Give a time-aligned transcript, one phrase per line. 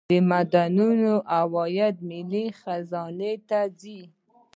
[0.09, 4.01] د معدنونو عواید ملي خزانې ته ځي